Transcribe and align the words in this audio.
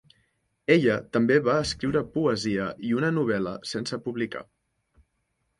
Ella 0.75 0.95
també 1.17 1.37
va 1.49 1.57
escriure 1.65 2.03
poesia 2.17 2.71
i 2.89 2.97
una 3.03 3.13
novel·la 3.19 3.55
sense 3.75 4.01
publicar. 4.07 4.43